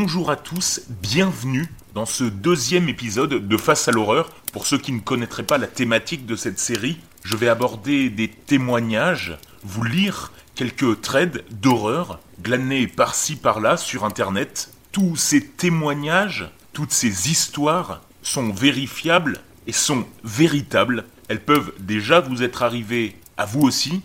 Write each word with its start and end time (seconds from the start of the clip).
Bonjour 0.00 0.30
à 0.30 0.36
tous, 0.36 0.82
bienvenue 1.02 1.66
dans 1.92 2.06
ce 2.06 2.22
deuxième 2.22 2.88
épisode 2.88 3.48
de 3.48 3.56
Face 3.56 3.88
à 3.88 3.90
l'horreur. 3.90 4.30
Pour 4.52 4.64
ceux 4.64 4.78
qui 4.78 4.92
ne 4.92 5.00
connaîtraient 5.00 5.42
pas 5.42 5.58
la 5.58 5.66
thématique 5.66 6.24
de 6.24 6.36
cette 6.36 6.60
série, 6.60 7.00
je 7.24 7.36
vais 7.36 7.48
aborder 7.48 8.08
des 8.08 8.28
témoignages, 8.28 9.36
vous 9.64 9.82
lire 9.82 10.30
quelques 10.54 11.00
threads 11.00 11.42
d'horreur 11.50 12.20
glanés 12.40 12.86
par-ci 12.86 13.34
par-là 13.34 13.76
sur 13.76 14.04
internet. 14.04 14.70
Tous 14.92 15.16
ces 15.16 15.44
témoignages, 15.44 16.48
toutes 16.72 16.92
ces 16.92 17.32
histoires 17.32 18.02
sont 18.22 18.52
vérifiables 18.52 19.40
et 19.66 19.72
sont 19.72 20.06
véritables. 20.22 21.06
Elles 21.26 21.42
peuvent 21.42 21.72
déjà 21.80 22.20
vous 22.20 22.44
être 22.44 22.62
arrivées 22.62 23.16
à 23.36 23.46
vous 23.46 23.62
aussi. 23.62 24.02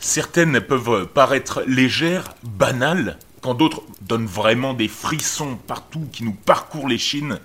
Certaines 0.00 0.60
peuvent 0.60 1.06
paraître 1.06 1.64
légères, 1.66 2.34
banales, 2.42 3.18
quand 3.40 3.54
d'autres 3.54 3.82
donnent 4.02 4.26
vraiment 4.26 4.74
des 4.74 4.88
frissons 4.88 5.56
partout 5.66 6.08
qui 6.12 6.24
nous 6.24 6.32
parcourent 6.32 6.88
les 6.88 6.98
chines. 6.98 7.38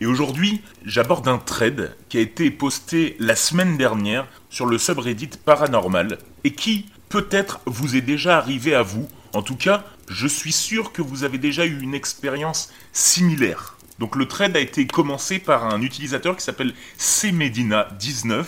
Et 0.00 0.06
aujourd'hui, 0.06 0.62
j'aborde 0.84 1.28
un 1.28 1.38
thread 1.38 1.94
qui 2.08 2.18
a 2.18 2.20
été 2.20 2.50
posté 2.50 3.16
la 3.18 3.36
semaine 3.36 3.76
dernière 3.76 4.26
sur 4.50 4.66
le 4.66 4.78
subreddit 4.78 5.30
paranormal 5.44 6.18
et 6.44 6.52
qui 6.52 6.86
peut-être 7.08 7.60
vous 7.66 7.96
est 7.96 8.00
déjà 8.00 8.38
arrivé 8.38 8.74
à 8.74 8.82
vous. 8.82 9.08
En 9.32 9.42
tout 9.42 9.56
cas, 9.56 9.84
je 10.08 10.26
suis 10.26 10.52
sûr 10.52 10.92
que 10.92 11.02
vous 11.02 11.24
avez 11.24 11.38
déjà 11.38 11.66
eu 11.66 11.80
une 11.80 11.94
expérience 11.94 12.70
similaire. 12.92 13.76
Donc 13.98 14.16
le 14.16 14.26
thread 14.26 14.56
a 14.56 14.60
été 14.60 14.86
commencé 14.86 15.38
par 15.38 15.66
un 15.66 15.80
utilisateur 15.82 16.36
qui 16.36 16.42
s'appelle 16.42 16.74
cmedina19, 16.98 18.44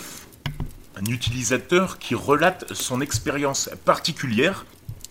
un 0.97 1.05
utilisateur 1.07 1.99
qui 1.99 2.15
relate 2.15 2.73
son 2.73 3.01
expérience 3.01 3.71
particulière 3.85 4.67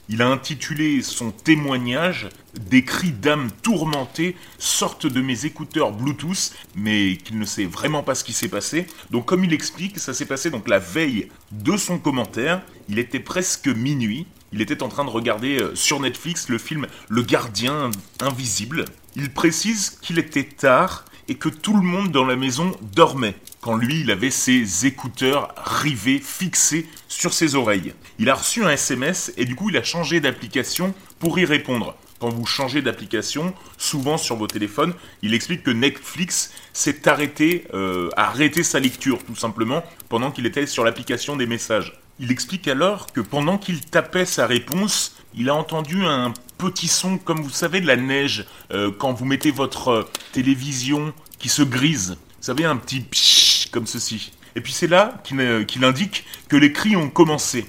il 0.09 0.21
a 0.21 0.27
intitulé 0.27 1.01
son 1.01 1.31
témoignage 1.31 2.29
Des 2.69 2.83
cris 2.83 3.11
d'âme 3.11 3.49
tourmentées 3.61 4.35
sortent 4.57 5.07
de 5.07 5.21
mes 5.21 5.45
écouteurs 5.45 5.91
Bluetooth, 5.91 6.53
mais 6.75 7.17
qu'il 7.17 7.39
ne 7.39 7.45
sait 7.45 7.65
vraiment 7.65 8.03
pas 8.03 8.13
ce 8.13 8.23
qui 8.23 8.33
s'est 8.33 8.49
passé. 8.49 8.85
Donc 9.11 9.25
comme 9.25 9.43
il 9.43 9.53
explique, 9.53 9.99
ça 9.99 10.13
s'est 10.13 10.25
passé 10.25 10.49
donc 10.49 10.67
la 10.67 10.79
veille 10.79 11.29
de 11.51 11.77
son 11.77 11.97
commentaire. 11.99 12.61
Il 12.89 12.99
était 12.99 13.19
presque 13.19 13.67
minuit. 13.67 14.27
Il 14.51 14.61
était 14.61 14.83
en 14.83 14.89
train 14.89 15.05
de 15.05 15.09
regarder 15.09 15.57
euh, 15.57 15.73
sur 15.73 15.99
Netflix 15.99 16.49
le 16.49 16.59
film 16.59 16.85
Le 17.09 17.23
gardien 17.23 17.89
invisible. 18.19 18.85
Il 19.15 19.31
précise 19.31 19.97
qu'il 20.01 20.19
était 20.19 20.43
tard 20.43 21.05
et 21.27 21.35
que 21.35 21.49
tout 21.49 21.75
le 21.75 21.81
monde 21.81 22.11
dans 22.11 22.25
la 22.25 22.35
maison 22.35 22.71
dormait, 22.93 23.35
quand 23.63 23.75
lui 23.77 24.01
il 24.01 24.11
avait 24.11 24.29
ses 24.29 24.85
écouteurs 24.85 25.55
rivés, 25.55 26.19
fixés 26.19 26.85
sur 27.07 27.31
ses 27.31 27.55
oreilles. 27.55 27.93
Il 28.19 28.29
a 28.29 28.35
reçu 28.35 28.65
un 28.65 28.69
SMS 28.69 29.31
et 29.37 29.45
du 29.45 29.55
coup 29.55 29.69
il 29.69 29.77
a 29.77 29.83
changé 29.83 30.19
d'application 30.19 30.93
pour 31.19 31.39
y 31.39 31.45
répondre. 31.45 31.95
Quand 32.19 32.29
vous 32.29 32.45
changez 32.45 32.81
d'application, 32.81 33.53
souvent 33.77 34.17
sur 34.17 34.35
vos 34.35 34.47
téléphones, 34.47 34.93
il 35.21 35.33
explique 35.33 35.63
que 35.63 35.71
Netflix 35.71 36.51
s'est 36.73 37.07
arrêté, 37.07 37.65
euh, 37.73 38.09
arrêté 38.17 38.63
sa 38.63 38.81
lecture 38.81 39.23
tout 39.23 39.35
simplement 39.35 39.83
pendant 40.09 40.31
qu'il 40.31 40.45
était 40.45 40.67
sur 40.67 40.83
l'application 40.83 41.37
des 41.37 41.45
messages. 41.45 41.99
Il 42.19 42.31
explique 42.31 42.67
alors 42.67 43.07
que 43.13 43.21
pendant 43.21 43.57
qu'il 43.57 43.79
tapait 43.81 44.25
sa 44.25 44.45
réponse, 44.45 45.15
il 45.35 45.49
a 45.49 45.55
entendu 45.55 46.05
un 46.05 46.33
petit 46.57 46.87
son, 46.87 47.17
comme 47.17 47.41
vous 47.41 47.49
savez, 47.49 47.81
de 47.81 47.87
la 47.87 47.95
neige, 47.95 48.45
euh, 48.71 48.91
quand 48.91 49.13
vous 49.13 49.25
mettez 49.25 49.51
votre 49.51 49.87
euh, 49.89 50.09
télévision 50.33 51.13
qui 51.39 51.49
se 51.49 51.63
grise. 51.63 52.17
Vous 52.37 52.47
savez, 52.47 52.65
un 52.65 52.75
petit 52.75 52.99
pshhh 52.99 53.42
comme 53.73 53.87
ceci. 53.87 54.31
Et 54.55 54.61
puis 54.61 54.71
c'est 54.71 54.87
là 54.87 55.21
qu'il 55.25 55.83
indique 55.83 56.25
que 56.47 56.55
les 56.55 56.71
cris 56.71 56.95
ont 56.95 57.09
commencé. 57.09 57.65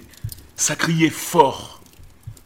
Ça 0.54 0.76
criait 0.76 1.10
fort. 1.10 1.82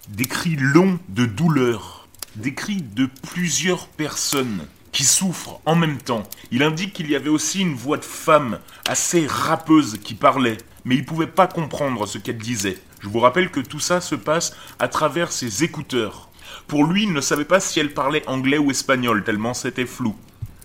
Des 0.09 0.25
cris 0.25 0.57
longs 0.57 0.99
de 1.11 1.27
douleur. 1.27 2.09
Des 2.37 2.55
cris 2.55 2.81
de 2.81 3.11
plusieurs 3.31 3.89
personnes 3.89 4.67
qui 4.93 5.05
souffrent 5.05 5.61
en 5.67 5.77
même 5.77 5.99
temps. 5.99 6.23
Il 6.51 6.63
indique 6.63 6.95
qu'il 6.95 7.11
y 7.11 7.17
avait 7.17 7.29
aussi 7.29 7.61
une 7.61 7.75
voix 7.75 7.99
de 7.99 8.05
femme 8.05 8.61
assez 8.87 9.27
râpeuse 9.27 9.99
qui 10.03 10.15
parlait 10.15 10.57
mais 10.89 10.95
il 10.95 11.03
ne 11.03 11.07
pouvait 11.07 11.27
pas 11.27 11.47
comprendre 11.47 12.07
ce 12.07 12.17
qu'elle 12.17 12.39
disait. 12.39 12.79
Je 13.01 13.11
vous 13.11 13.21
rappelle 13.21 13.51
que 13.51 13.61
tout 13.61 13.79
ça 13.79 14.01
se 14.01 14.15
passe 14.15 14.57
à 14.79 14.89
travers 14.89 15.33
ses 15.33 15.63
écouteurs. 15.63 16.31
Pour 16.67 16.85
lui, 16.85 17.03
il 17.03 17.13
ne 17.13 17.21
savait 17.21 17.45
pas 17.45 17.61
si 17.61 17.79
elle 17.79 17.93
parlait 17.93 18.27
anglais 18.27 18.57
ou 18.57 18.71
espagnol, 18.71 19.23
tellement 19.23 19.53
c'était 19.53 19.85
flou. 19.85 20.17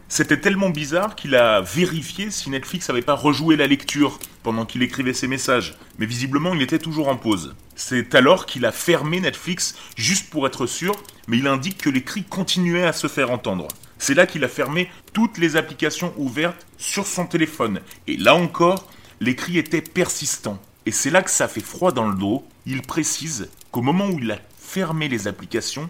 C'était 0.09 0.39
tellement 0.39 0.69
bizarre 0.69 1.15
qu'il 1.15 1.35
a 1.35 1.61
vérifié 1.61 2.29
si 2.29 2.49
Netflix 2.49 2.87
n'avait 2.87 3.01
pas 3.01 3.15
rejoué 3.15 3.55
la 3.55 3.67
lecture 3.67 4.19
pendant 4.43 4.65
qu'il 4.65 4.83
écrivait 4.83 5.13
ses 5.13 5.27
messages, 5.27 5.75
mais 5.97 6.05
visiblement 6.05 6.53
il 6.53 6.61
était 6.61 6.79
toujours 6.79 7.07
en 7.07 7.15
pause. 7.15 7.55
C'est 7.75 8.13
alors 8.13 8.45
qu'il 8.45 8.65
a 8.65 8.71
fermé 8.71 9.19
Netflix 9.19 9.75
juste 9.95 10.29
pour 10.29 10.45
être 10.45 10.67
sûr, 10.67 10.95
mais 11.27 11.37
il 11.37 11.47
indique 11.47 11.79
que 11.79 11.89
les 11.89 12.03
cris 12.03 12.23
continuaient 12.23 12.85
à 12.85 12.93
se 12.93 13.07
faire 13.07 13.31
entendre. 13.31 13.67
C'est 13.97 14.13
là 14.13 14.27
qu'il 14.27 14.43
a 14.43 14.49
fermé 14.49 14.89
toutes 15.13 15.37
les 15.37 15.55
applications 15.55 16.13
ouvertes 16.17 16.67
sur 16.77 17.07
son 17.07 17.25
téléphone. 17.25 17.79
Et 18.05 18.17
là 18.17 18.35
encore, 18.35 18.89
les 19.21 19.35
cris 19.35 19.57
étaient 19.57 19.81
persistants. 19.81 20.59
Et 20.85 20.91
c'est 20.91 21.09
là 21.09 21.21
que 21.21 21.31
ça 21.31 21.47
fait 21.47 21.63
froid 21.63 21.93
dans 21.93 22.09
le 22.09 22.15
dos. 22.15 22.45
Il 22.65 22.81
précise 22.81 23.49
qu'au 23.71 23.81
moment 23.81 24.07
où 24.09 24.19
il 24.19 24.29
a 24.31 24.39
fermé 24.59 25.07
les 25.07 25.27
applications, 25.27 25.87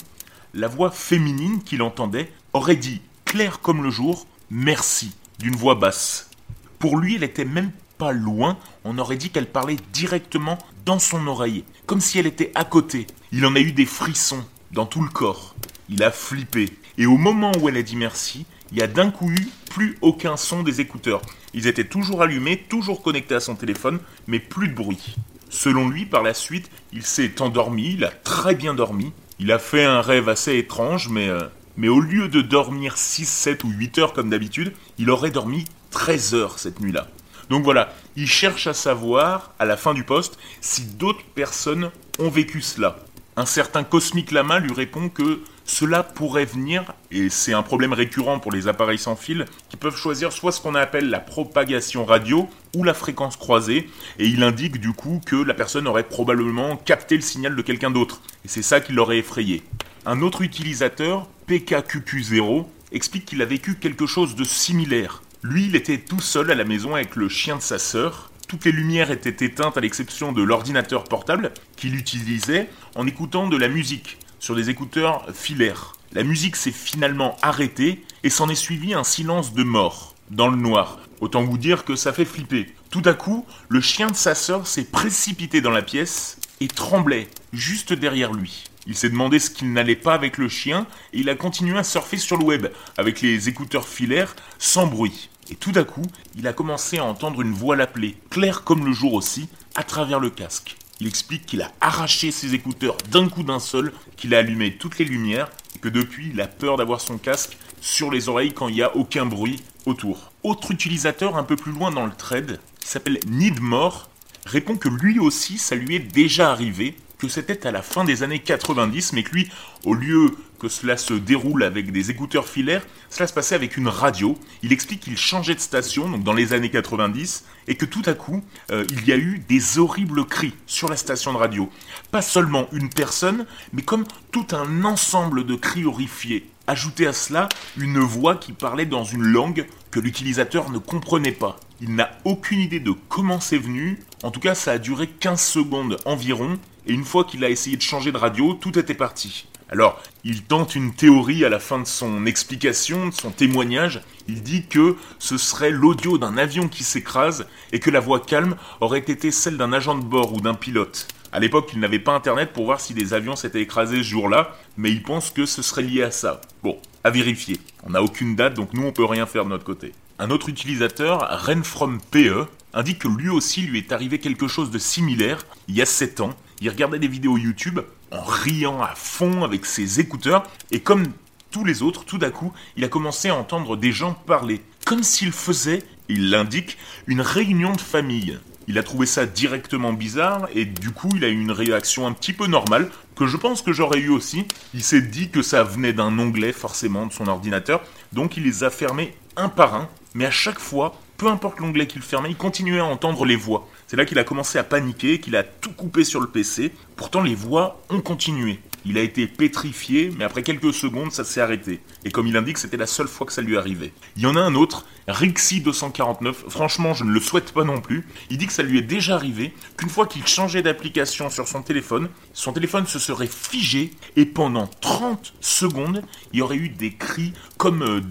la 0.53 0.67
voix 0.67 0.91
féminine 0.91 1.63
qu'il 1.63 1.81
entendait 1.81 2.31
aurait 2.53 2.75
dit, 2.75 3.01
clair 3.33 3.61
comme 3.61 3.81
le 3.81 3.89
jour, 3.89 4.27
merci, 4.51 5.15
d'une 5.39 5.55
voix 5.55 5.73
basse. 5.73 6.29
Pour 6.77 6.99
lui, 6.99 7.15
elle 7.15 7.23
était 7.23 7.45
même 7.45 7.71
pas 7.97 8.11
loin, 8.11 8.59
on 8.83 8.99
aurait 8.99 9.15
dit 9.15 9.31
qu'elle 9.31 9.49
parlait 9.49 9.77
directement 9.91 10.59
dans 10.85 10.99
son 10.99 11.25
oreille, 11.25 11.63
comme 11.87 11.99
si 11.99 12.19
elle 12.19 12.27
était 12.27 12.51
à 12.53 12.63
côté. 12.63 13.07
Il 13.31 13.43
en 13.47 13.55
a 13.55 13.59
eu 13.59 13.71
des 13.71 13.87
frissons 13.87 14.45
dans 14.71 14.85
tout 14.85 15.01
le 15.01 15.09
corps. 15.09 15.55
Il 15.89 16.03
a 16.03 16.11
flippé. 16.11 16.77
Et 16.99 17.07
au 17.07 17.17
moment 17.17 17.51
où 17.59 17.67
elle 17.67 17.77
a 17.77 17.81
dit 17.81 17.95
merci, 17.95 18.45
il 18.71 18.77
y 18.77 18.83
a 18.83 18.87
d'un 18.87 19.09
coup 19.09 19.31
eu 19.31 19.47
plus 19.71 19.97
aucun 20.01 20.37
son 20.37 20.61
des 20.61 20.79
écouteurs. 20.79 21.23
Ils 21.55 21.65
étaient 21.65 21.85
toujours 21.85 22.21
allumés, 22.21 22.63
toujours 22.69 23.01
connectés 23.01 23.33
à 23.33 23.39
son 23.39 23.55
téléphone, 23.55 23.97
mais 24.27 24.37
plus 24.37 24.67
de 24.67 24.75
bruit. 24.75 25.15
Selon 25.49 25.89
lui, 25.89 26.05
par 26.05 26.21
la 26.21 26.35
suite, 26.35 26.69
il 26.91 27.01
s'est 27.01 27.41
endormi, 27.41 27.93
il 27.95 28.03
a 28.03 28.11
très 28.11 28.53
bien 28.53 28.75
dormi. 28.75 29.11
Il 29.39 29.51
a 29.51 29.57
fait 29.57 29.85
un 29.85 30.01
rêve 30.01 30.29
assez 30.29 30.55
étrange, 30.55 31.09
mais, 31.09 31.29
euh, 31.29 31.47
mais 31.77 31.87
au 31.87 31.99
lieu 31.99 32.27
de 32.27 32.41
dormir 32.41 32.97
6, 32.97 33.25
7 33.25 33.63
ou 33.63 33.69
8 33.69 33.97
heures 33.99 34.13
comme 34.13 34.29
d'habitude, 34.29 34.73
il 34.97 35.09
aurait 35.09 35.31
dormi 35.31 35.65
13 35.91 36.33
heures 36.35 36.59
cette 36.59 36.79
nuit-là. 36.79 37.07
Donc 37.49 37.63
voilà, 37.63 37.93
il 38.15 38.27
cherche 38.27 38.67
à 38.67 38.73
savoir, 38.73 39.53
à 39.59 39.65
la 39.65 39.77
fin 39.77 39.93
du 39.93 40.03
poste, 40.03 40.37
si 40.61 40.85
d'autres 40.85 41.25
personnes 41.35 41.91
ont 42.19 42.29
vécu 42.29 42.61
cela. 42.61 42.97
Un 43.35 43.45
certain 43.45 43.83
Cosmic 43.83 44.31
Lama 44.31 44.59
lui 44.59 44.73
répond 44.73 45.09
que 45.09 45.41
cela 45.65 46.03
pourrait 46.03 46.45
venir, 46.45 46.93
et 47.09 47.29
c'est 47.29 47.53
un 47.53 47.63
problème 47.63 47.93
récurrent 47.93 48.39
pour 48.39 48.51
les 48.51 48.67
appareils 48.67 48.99
sans 48.99 49.15
fil, 49.15 49.45
qui 49.69 49.77
peuvent 49.77 49.95
choisir 49.95 50.31
soit 50.31 50.51
ce 50.51 50.61
qu'on 50.61 50.75
appelle 50.75 51.09
la 51.09 51.19
propagation 51.19 52.05
radio 52.05 52.49
ou 52.75 52.83
la 52.83 52.93
fréquence 52.93 53.37
croisée, 53.37 53.89
et 54.19 54.27
il 54.27 54.43
indique 54.43 54.79
du 54.79 54.91
coup 54.93 55.21
que 55.25 55.35
la 55.35 55.53
personne 55.53 55.87
aurait 55.87 56.03
probablement 56.03 56.75
capté 56.75 57.15
le 57.15 57.21
signal 57.21 57.55
de 57.55 57.61
quelqu'un 57.61 57.91
d'autre, 57.91 58.21
et 58.45 58.47
c'est 58.47 58.61
ça 58.61 58.81
qui 58.81 58.91
l'aurait 58.91 59.19
effrayé. 59.19 59.63
Un 60.05 60.21
autre 60.21 60.41
utilisateur, 60.41 61.27
PKQQ0, 61.47 62.65
explique 62.91 63.25
qu'il 63.25 63.41
a 63.41 63.45
vécu 63.45 63.75
quelque 63.75 64.05
chose 64.05 64.35
de 64.35 64.43
similaire. 64.43 65.23
Lui, 65.41 65.65
il 65.65 65.75
était 65.75 65.97
tout 65.97 66.21
seul 66.21 66.51
à 66.51 66.55
la 66.55 66.63
maison 66.63 66.95
avec 66.95 67.15
le 67.15 67.27
chien 67.29 67.57
de 67.57 67.61
sa 67.61 67.79
sœur, 67.79 68.31
toutes 68.47 68.65
les 68.65 68.71
lumières 68.71 69.09
étaient 69.09 69.45
éteintes 69.45 69.77
à 69.77 69.81
l'exception 69.81 70.31
de 70.31 70.43
l'ordinateur 70.43 71.05
portable 71.05 71.53
qu'il 71.75 71.95
utilisait 71.95 72.69
en 72.95 73.07
écoutant 73.07 73.47
de 73.47 73.57
la 73.57 73.67
musique 73.67 74.19
sur 74.39 74.55
des 74.55 74.69
écouteurs 74.69 75.25
filaires. 75.33 75.93
La 76.11 76.23
musique 76.23 76.55
s'est 76.55 76.71
finalement 76.71 77.35
arrêtée 77.41 78.03
et 78.23 78.29
s'en 78.29 78.49
est 78.49 78.55
suivi 78.55 78.93
un 78.93 79.03
silence 79.03 79.53
de 79.53 79.63
mort, 79.63 80.13
dans 80.29 80.49
le 80.49 80.57
noir. 80.57 80.99
Autant 81.19 81.43
vous 81.43 81.57
dire 81.57 81.83
que 81.83 81.95
ça 81.95 82.13
fait 82.13 82.25
flipper. 82.25 82.75
Tout 82.91 83.01
à 83.05 83.13
coup, 83.13 83.45
le 83.69 83.81
chien 83.81 84.07
de 84.11 84.15
sa 84.15 84.35
sœur 84.35 84.67
s'est 84.67 84.85
précipité 84.85 85.61
dans 85.61 85.71
la 85.71 85.81
pièce 85.81 86.37
et 86.59 86.67
tremblait 86.67 87.29
juste 87.53 87.93
derrière 87.93 88.33
lui. 88.33 88.65
Il 88.85 88.95
s'est 88.95 89.09
demandé 89.09 89.39
ce 89.39 89.49
qu'il 89.49 89.71
n'allait 89.71 89.95
pas 89.95 90.13
avec 90.13 90.37
le 90.37 90.49
chien 90.49 90.85
et 91.13 91.19
il 91.19 91.29
a 91.29 91.35
continué 91.35 91.77
à 91.77 91.83
surfer 91.83 92.17
sur 92.17 92.37
le 92.37 92.43
web 92.43 92.67
avec 92.97 93.21
les 93.21 93.47
écouteurs 93.47 93.87
filaires 93.87 94.35
sans 94.59 94.87
bruit. 94.87 95.29
Et 95.49 95.55
tout 95.55 95.71
à 95.75 95.83
coup, 95.83 96.05
il 96.35 96.47
a 96.47 96.53
commencé 96.53 96.97
à 96.97 97.05
entendre 97.05 97.41
une 97.41 97.53
voix 97.53 97.75
l'appeler, 97.75 98.17
claire 98.29 98.63
comme 98.63 98.85
le 98.85 98.93
jour 98.93 99.13
aussi, 99.13 99.49
à 99.75 99.83
travers 99.83 100.19
le 100.19 100.29
casque. 100.29 100.75
Il 100.99 101.07
explique 101.07 101.45
qu'il 101.45 101.61
a 101.61 101.71
arraché 101.81 102.31
ses 102.31 102.53
écouteurs 102.53 102.97
d'un 103.09 103.27
coup 103.27 103.43
d'un 103.43 103.59
seul, 103.59 103.91
qu'il 104.15 104.35
a 104.35 104.39
allumé 104.39 104.75
toutes 104.75 104.99
les 104.99 105.05
lumières 105.05 105.49
et 105.75 105.79
que 105.79 105.89
depuis 105.89 106.29
il 106.33 106.39
a 106.39 106.47
peur 106.47 106.77
d'avoir 106.77 107.01
son 107.01 107.17
casque 107.17 107.57
sur 107.81 108.11
les 108.11 108.29
oreilles 108.29 108.53
quand 108.53 108.69
il 108.69 108.75
n'y 108.75 108.81
a 108.81 108.95
aucun 108.95 109.25
bruit 109.25 109.61
autour. 109.85 110.31
Autre 110.43 110.71
utilisateur 110.71 111.35
un 111.35 111.43
peu 111.43 111.55
plus 111.55 111.71
loin 111.71 111.91
dans 111.91 112.05
le 112.05 112.13
thread, 112.13 112.59
qui 112.79 112.87
s'appelle 112.87 113.19
Needmore, 113.27 114.09
répond 114.45 114.77
que 114.77 114.89
lui 114.89 115.19
aussi 115.19 115.57
ça 115.57 115.75
lui 115.75 115.95
est 115.95 115.99
déjà 115.99 116.51
arrivé 116.51 116.95
que 117.27 117.33
c'était 117.33 117.65
à 117.65 117.71
la 117.71 117.81
fin 117.81 118.03
des 118.03 118.21
années 118.23 118.39
90, 118.39 119.13
mais 119.13 119.23
que 119.23 119.31
lui, 119.33 119.49
au 119.85 119.93
lieu 119.93 120.35
que 120.59 120.67
cela 120.67 120.97
se 120.97 121.13
déroule 121.13 121.63
avec 121.63 121.91
des 121.91 122.11
écouteurs 122.11 122.47
filaires, 122.47 122.85
cela 123.09 123.27
se 123.27 123.33
passait 123.33 123.55
avec 123.55 123.77
une 123.77 123.87
radio. 123.87 124.37
Il 124.61 124.73
explique 124.73 125.01
qu'il 125.01 125.17
changeait 125.17 125.55
de 125.55 125.59
station, 125.59 126.09
donc 126.09 126.23
dans 126.23 126.33
les 126.33 126.53
années 126.53 126.69
90, 126.69 127.45
et 127.67 127.75
que 127.75 127.85
tout 127.85 128.01
à 128.05 128.13
coup, 128.13 128.43
euh, 128.71 128.85
il 128.91 129.07
y 129.07 129.13
a 129.13 129.17
eu 129.17 129.43
des 129.47 129.79
horribles 129.79 130.25
cris 130.25 130.53
sur 130.67 130.89
la 130.89 130.97
station 130.97 131.33
de 131.33 131.37
radio. 131.37 131.69
Pas 132.11 132.21
seulement 132.21 132.67
une 132.73 132.89
personne, 132.89 133.45
mais 133.71 133.81
comme 133.81 134.05
tout 134.31 134.47
un 134.51 134.83
ensemble 134.83 135.45
de 135.45 135.55
cris 135.55 135.85
horrifiés. 135.85 136.49
Ajoutez 136.65 137.07
à 137.07 137.13
cela 137.13 137.49
une 137.77 137.99
voix 137.99 138.35
qui 138.35 138.53
parlait 138.53 138.85
dans 138.85 139.03
une 139.03 139.23
langue 139.23 139.65
que 139.91 139.99
l'utilisateur 139.99 140.69
ne 140.71 140.77
comprenait 140.77 141.33
pas. 141.33 141.57
Il 141.81 141.95
n'a 141.95 142.11
aucune 142.23 142.61
idée 142.61 142.79
de 142.79 142.93
comment 143.09 143.41
c'est 143.41 143.57
venu, 143.57 143.99
en 144.23 144.31
tout 144.31 144.39
cas 144.39 144.55
ça 144.55 144.71
a 144.71 144.77
duré 144.77 145.07
15 145.07 145.41
secondes 145.41 145.97
environ, 146.05 146.57
et 146.87 146.93
une 146.93 147.03
fois 147.03 147.23
qu'il 147.23 147.43
a 147.43 147.49
essayé 147.49 147.77
de 147.77 147.81
changer 147.81 148.11
de 148.11 148.17
radio, 148.17 148.53
tout 148.53 148.77
était 148.77 148.93
parti. 148.93 149.47
Alors, 149.69 150.01
il 150.23 150.43
tente 150.43 150.75
une 150.75 150.93
théorie 150.93 151.45
à 151.45 151.49
la 151.49 151.59
fin 151.59 151.79
de 151.79 151.87
son 151.87 152.25
explication, 152.25 153.07
de 153.07 153.13
son 153.13 153.31
témoignage. 153.31 154.01
Il 154.27 154.43
dit 154.43 154.67
que 154.67 154.97
ce 155.17 155.37
serait 155.37 155.71
l'audio 155.71 156.17
d'un 156.17 156.37
avion 156.37 156.67
qui 156.67 156.83
s'écrase 156.83 157.47
et 157.71 157.79
que 157.79 157.89
la 157.89 157.99
voix 157.99 158.19
calme 158.19 158.55
aurait 158.81 158.99
été 158.99 159.31
celle 159.31 159.57
d'un 159.57 159.73
agent 159.73 159.95
de 159.95 160.03
bord 160.03 160.33
ou 160.33 160.41
d'un 160.41 160.53
pilote. 160.53 161.07
À 161.31 161.39
l'époque, 161.39 161.71
il 161.73 161.79
n'avait 161.79 161.97
pas 161.97 162.13
internet 162.13 162.53
pour 162.53 162.65
voir 162.65 162.79
si 162.79 162.93
des 162.93 163.15
avions 163.15 163.35
s'étaient 163.35 163.61
écrasés 163.63 163.97
ce 163.97 164.03
jour-là, 164.03 164.55
mais 164.77 164.91
il 164.91 165.01
pense 165.01 165.31
que 165.31 165.47
ce 165.47 165.63
serait 165.63 165.81
lié 165.81 166.03
à 166.03 166.11
ça. 166.11 166.41
Bon, 166.61 166.77
à 167.03 167.09
vérifier. 167.09 167.59
On 167.83 167.89
n'a 167.89 168.03
aucune 168.03 168.35
date, 168.35 168.53
donc 168.53 168.73
nous 168.73 168.83
on 168.83 168.91
peut 168.91 169.05
rien 169.05 169.25
faire 169.25 169.43
de 169.43 169.49
notre 169.49 169.63
côté. 169.63 169.93
Un 170.19 170.29
autre 170.29 170.49
utilisateur, 170.49 171.27
RenFromPE, 171.45 172.47
indique 172.73 172.99
que 172.99 173.07
lui 173.07 173.29
aussi 173.29 173.61
lui 173.61 173.79
est 173.79 173.91
arrivé 173.91 174.19
quelque 174.19 174.47
chose 174.47 174.69
de 174.69 174.77
similaire 174.77 175.43
il 175.67 175.75
y 175.75 175.81
a 175.81 175.87
7 175.87 176.21
ans. 176.21 176.35
Il 176.61 176.69
regardait 176.69 176.99
des 176.99 177.07
vidéos 177.07 177.37
YouTube 177.37 177.79
en 178.11 178.21
riant 178.21 178.81
à 178.81 178.93
fond 178.95 179.43
avec 179.43 179.65
ses 179.65 179.99
écouteurs 179.99 180.43
et 180.71 180.79
comme 180.79 181.05
tous 181.51 181.63
les 181.63 181.83
autres, 181.83 182.03
tout 182.03 182.17
d'un 182.17 182.31
coup, 182.31 182.51
il 182.77 182.83
a 182.83 182.87
commencé 182.87 183.29
à 183.29 183.35
entendre 183.35 183.77
des 183.77 183.91
gens 183.91 184.13
parler. 184.13 184.61
Comme 184.85 185.03
s'il 185.03 185.31
faisait, 185.31 185.83
il 186.09 186.29
l'indique, 186.29 186.77
une 187.07 187.21
réunion 187.21 187.73
de 187.73 187.81
famille. 187.81 188.39
Il 188.67 188.77
a 188.77 188.83
trouvé 188.83 189.05
ça 189.05 189.25
directement 189.25 189.93
bizarre 189.93 190.47
et 190.55 190.65
du 190.65 190.91
coup 190.91 191.09
il 191.15 191.23
a 191.25 191.27
eu 191.27 191.39
une 191.39 191.51
réaction 191.51 192.07
un 192.07 192.13
petit 192.13 192.33
peu 192.33 192.47
normale 192.47 192.89
que 193.15 193.27
je 193.27 193.37
pense 193.37 193.61
que 193.61 193.73
j'aurais 193.73 193.99
eu 193.99 194.09
aussi. 194.09 194.45
Il 194.73 194.83
s'est 194.83 195.01
dit 195.01 195.29
que 195.29 195.41
ça 195.41 195.63
venait 195.63 195.93
d'un 195.93 196.17
onglet 196.17 196.53
forcément 196.53 197.05
de 197.05 197.13
son 197.13 197.27
ordinateur, 197.27 197.81
donc 198.13 198.37
il 198.37 198.43
les 198.43 198.63
a 198.63 198.69
fermés 198.69 199.15
un 199.35 199.49
par 199.49 199.75
un, 199.75 199.89
mais 200.13 200.25
à 200.25 200.31
chaque 200.31 200.59
fois, 200.59 200.95
peu 201.17 201.27
importe 201.27 201.59
l'onglet 201.59 201.87
qu'il 201.87 202.01
fermait, 202.01 202.29
il 202.29 202.37
continuait 202.37 202.79
à 202.79 202.85
entendre 202.85 203.25
les 203.25 203.35
voix. 203.35 203.67
C'est 203.93 203.97
là 203.97 204.05
qu'il 204.05 204.17
a 204.17 204.23
commencé 204.23 204.57
à 204.57 204.63
paniquer, 204.63 205.19
qu'il 205.19 205.35
a 205.35 205.43
tout 205.43 205.71
coupé 205.71 206.03
sur 206.03 206.19
le 206.19 206.25
PC. 206.25 206.71
Pourtant 206.95 207.21
les 207.21 207.35
voix 207.35 207.79
ont 207.91 208.01
continué. 208.01 208.59
Il 208.85 208.97
a 208.97 209.01
été 209.01 209.27
pétrifié, 209.27 210.11
mais 210.17 210.25
après 210.25 210.41
quelques 210.41 210.73
secondes, 210.73 211.11
ça 211.11 211.23
s'est 211.23 211.39
arrêté. 211.39 211.79
Et 212.03 212.09
comme 212.09 212.27
il 212.27 212.35
indique, 212.35 212.57
c'était 212.57 212.75
la 212.75 212.87
seule 212.87 213.07
fois 213.07 213.25
que 213.25 213.31
ça 213.31 213.43
lui 213.43 213.55
arrivait. 213.55 213.93
Il 214.17 214.23
y 214.23 214.25
en 214.25 214.35
a 214.35 214.41
un 214.41 214.55
autre, 214.55 214.85
Rixi249, 215.07 216.33
franchement, 216.49 216.93
je 216.93 217.05
ne 217.05 217.11
le 217.11 217.19
souhaite 217.19 217.53
pas 217.53 217.63
non 217.63 217.79
plus. 217.79 218.05
Il 218.29 218.37
dit 218.37 218.47
que 218.47 218.51
ça 218.51 218.63
lui 218.63 218.77
est 218.77 218.81
déjà 218.81 219.15
arrivé, 219.15 219.53
qu'une 219.77 219.89
fois 219.89 220.05
qu'il 220.05 220.25
changeait 220.27 220.61
d'application 220.61 221.29
sur 221.29 221.47
son 221.47 221.61
téléphone, 221.61 222.09
son 222.33 222.51
téléphone 222.51 222.87
se 222.87 222.99
serait 222.99 223.27
figé, 223.27 223.91
et 224.17 224.25
pendant 224.25 224.67
30 224.81 225.33
secondes, 225.39 226.03
il 226.33 226.39
y 226.39 226.41
aurait 226.41 226.57
eu 226.57 226.69
des 226.69 226.93
cris 226.93 227.33
comme 227.57 227.83
euh, 227.83 228.01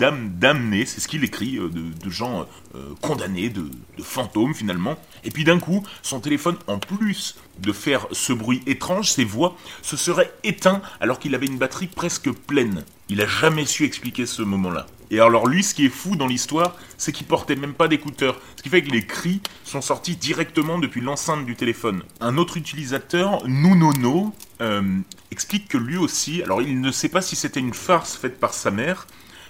c'est 0.86 1.00
ce 1.00 1.08
qu'il 1.08 1.24
écrit, 1.24 1.58
euh, 1.58 1.68
de, 1.68 2.10
gens 2.10 2.46
euh, 2.71 2.71
condamnés, 3.00 3.50
de, 3.50 3.62
de 3.98 4.02
fantômes 4.02 4.54
finalement. 4.54 4.96
Et 5.24 5.30
puis 5.30 5.44
d'un 5.44 5.58
coup, 5.58 5.84
son 6.02 6.20
téléphone, 6.20 6.56
en 6.66 6.78
plus 6.78 7.36
de 7.58 7.72
faire 7.72 8.06
ce 8.12 8.32
bruit 8.32 8.62
étrange, 8.66 9.10
ses 9.10 9.24
voix, 9.24 9.56
se 9.82 9.96
serait 9.96 10.32
éteint 10.44 10.82
alors 11.00 11.18
qu'il 11.18 11.34
avait 11.34 11.46
une 11.46 11.58
batterie 11.58 11.86
presque 11.86 12.30
pleine. 12.30 12.84
Il 13.08 13.20
a 13.20 13.26
jamais 13.26 13.66
su 13.66 13.84
expliquer 13.84 14.26
ce 14.26 14.42
moment-là. 14.42 14.86
Et 15.10 15.20
alors 15.20 15.46
lui, 15.46 15.62
ce 15.62 15.74
qui 15.74 15.84
est 15.84 15.90
fou 15.90 16.16
dans 16.16 16.26
l'histoire, 16.26 16.74
c'est 16.96 17.12
qu'il 17.12 17.26
portait 17.26 17.54
même 17.54 17.74
pas 17.74 17.86
d'écouteurs. 17.86 18.40
Ce 18.56 18.62
qui 18.62 18.70
fait 18.70 18.82
que 18.82 18.90
les 18.90 19.06
cris 19.06 19.42
sont 19.62 19.82
sortis 19.82 20.16
directement 20.16 20.78
depuis 20.78 21.02
l'enceinte 21.02 21.44
du 21.44 21.54
téléphone. 21.54 22.02
Un 22.22 22.38
autre 22.38 22.56
utilisateur, 22.56 23.46
Nunono, 23.46 24.34
euh, 24.62 25.00
explique 25.30 25.68
que 25.68 25.76
lui 25.76 25.98
aussi, 25.98 26.42
alors 26.42 26.62
il 26.62 26.80
ne 26.80 26.90
sait 26.90 27.10
pas 27.10 27.20
si 27.20 27.36
c'était 27.36 27.60
une 27.60 27.74
farce 27.74 28.16
faite 28.16 28.40
par 28.40 28.54
sa 28.54 28.70
mère, 28.70 29.06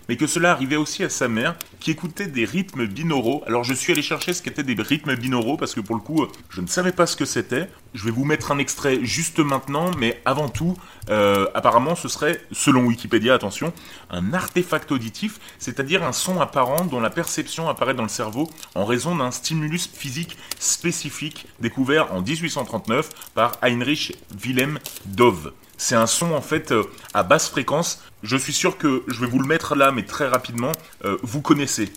mais 0.09 0.17
que 0.17 0.27
cela 0.27 0.53
arrivait 0.53 0.77
aussi 0.77 1.05
à 1.05 1.09
sa 1.09 1.29
mère, 1.29 1.57
qui 1.81 1.91
écoutait 1.91 2.27
des 2.27 2.45
rythmes 2.45 2.87
binauraux. 2.87 3.43
Alors 3.47 3.65
je 3.65 3.75
suis 3.75 3.93
allé 3.93 4.03
chercher 4.03 4.33
ce 4.33 4.43
qu'étaient 4.43 4.63
des 4.63 4.81
rythmes 4.81 5.15
binauraux, 5.17 5.57
parce 5.57 5.75
que 5.75 5.81
pour 5.81 5.97
le 5.97 6.03
coup, 6.03 6.27
je 6.51 6.61
ne 6.61 6.67
savais 6.67 6.93
pas 6.93 7.07
ce 7.07 7.17
que 7.17 7.25
c'était. 7.25 7.69
Je 7.95 8.05
vais 8.05 8.11
vous 8.11 8.25
mettre 8.25 8.53
un 8.53 8.59
extrait 8.59 9.01
juste 9.03 9.39
maintenant, 9.39 9.91
mais 9.99 10.21
avant 10.25 10.49
tout, 10.49 10.77
euh, 11.11 11.47
apparemment 11.55 11.95
ce 11.95 12.09
serait, 12.09 12.41
selon 12.53 12.85
Wikipédia, 12.85 13.35
attention, 13.35 13.73
un 14.11 14.33
artefact 14.33 14.93
auditif, 14.93 15.39
c'est-à-dire 15.59 16.03
un 16.03 16.13
son 16.13 16.41
apparent 16.41 16.85
dont 16.85 17.01
la 17.01 17.11
perception 17.11 17.69
apparaît 17.69 17.95
dans 17.95 18.03
le 18.03 18.09
cerveau 18.09 18.49
en 18.75 18.85
raison 18.85 19.17
d'un 19.17 19.31
stimulus 19.31 19.89
physique 19.93 20.39
spécifique 20.59 21.47
découvert 21.61 22.13
en 22.13 22.23
1839 22.23 23.11
par 23.35 23.53
Heinrich 23.63 24.17
Wilhelm 24.43 24.79
Dove. 25.07 25.53
C'est 25.83 25.97
un 25.97 26.07
son 26.07 26.31
en 26.31 26.41
fait 26.41 26.71
euh, 26.71 26.85
à 27.13 27.25
basse 27.25 27.49
fréquence. 27.49 28.05
Je 28.23 28.37
suis 28.37 28.53
sûr 28.53 28.79
que 28.79 29.03
je 29.09 29.19
vais 29.19 29.27
vous 29.27 29.41
le 29.41 29.49
mettre 29.49 29.75
là, 29.75 29.91
mais 29.91 30.05
très 30.05 30.29
rapidement. 30.29 30.71
Euh, 31.05 31.19
vous 31.25 31.43
connaissez. 31.43 31.89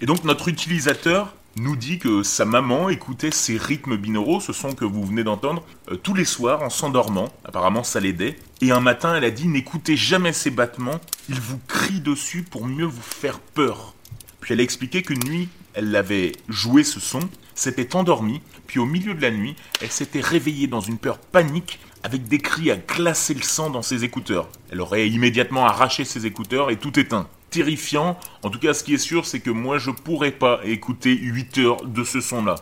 Et 0.00 0.06
donc 0.06 0.22
notre 0.22 0.46
utilisateur 0.46 1.34
nous 1.56 1.74
dit 1.74 1.98
que 1.98 2.22
sa 2.22 2.44
maman 2.44 2.88
écoutait 2.88 3.32
ces 3.32 3.56
rythmes 3.56 3.96
binauraux, 3.96 4.38
ce 4.40 4.52
son 4.52 4.74
que 4.74 4.84
vous 4.84 5.04
venez 5.04 5.24
d'entendre, 5.24 5.64
euh, 5.90 5.96
tous 5.96 6.14
les 6.14 6.24
soirs 6.24 6.62
en 6.62 6.70
s'endormant. 6.70 7.30
Apparemment 7.44 7.82
ça 7.82 7.98
l'aidait. 7.98 8.36
Et 8.60 8.70
un 8.70 8.78
matin 8.78 9.16
elle 9.16 9.24
a 9.24 9.32
dit 9.32 9.48
n'écoutez 9.48 9.96
jamais 9.96 10.32
ces 10.32 10.52
battements, 10.52 11.00
ils 11.28 11.40
vous 11.40 11.58
crient 11.66 12.00
dessus 12.00 12.44
pour 12.44 12.64
mieux 12.64 12.86
vous 12.86 13.02
faire 13.02 13.40
peur. 13.40 13.94
Puis 14.40 14.54
elle 14.54 14.60
a 14.60 14.62
expliqué 14.62 15.02
qu'une 15.02 15.24
nuit 15.24 15.48
elle 15.74 15.90
l'avait 15.90 16.30
joué 16.48 16.84
ce 16.84 17.00
son 17.00 17.28
s'était 17.54 17.94
endormie, 17.94 18.40
puis 18.66 18.78
au 18.78 18.86
milieu 18.86 19.14
de 19.14 19.22
la 19.22 19.30
nuit, 19.30 19.56
elle 19.80 19.90
s'était 19.90 20.20
réveillée 20.20 20.66
dans 20.66 20.80
une 20.80 20.98
peur 20.98 21.18
panique 21.18 21.78
avec 22.02 22.28
des 22.28 22.38
cris 22.38 22.70
à 22.70 22.76
glacer 22.76 23.34
le 23.34 23.42
sang 23.42 23.70
dans 23.70 23.82
ses 23.82 24.04
écouteurs. 24.04 24.48
Elle 24.70 24.80
aurait 24.80 25.08
immédiatement 25.08 25.66
arraché 25.66 26.04
ses 26.04 26.26
écouteurs 26.26 26.70
et 26.70 26.76
tout 26.76 26.98
éteint. 26.98 27.28
Terrifiant, 27.50 28.18
en 28.42 28.50
tout 28.50 28.58
cas 28.58 28.74
ce 28.74 28.84
qui 28.84 28.94
est 28.94 28.98
sûr 28.98 29.26
c'est 29.26 29.40
que 29.40 29.50
moi 29.50 29.78
je 29.78 29.90
pourrais 29.90 30.32
pas 30.32 30.60
écouter 30.64 31.16
8 31.16 31.58
heures 31.58 31.84
de 31.84 32.04
ce 32.04 32.20
son-là. 32.20 32.56